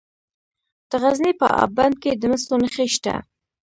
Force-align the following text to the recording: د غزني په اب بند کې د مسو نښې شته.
د 0.89 0.91
غزني 1.03 1.31
په 1.39 1.47
اب 1.63 1.69
بند 1.77 1.95
کې 2.01 2.11
د 2.15 2.23
مسو 2.31 2.55
نښې 2.61 2.85
شته. 2.95 3.15